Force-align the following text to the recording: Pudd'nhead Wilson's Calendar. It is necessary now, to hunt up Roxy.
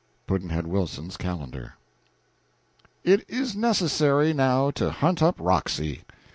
Pudd'nhead 0.25 0.65
Wilson's 0.65 1.15
Calendar. 1.15 1.75
It 3.03 3.23
is 3.29 3.55
necessary 3.55 4.33
now, 4.33 4.71
to 4.71 4.89
hunt 4.89 5.21
up 5.21 5.35
Roxy. 5.37 6.01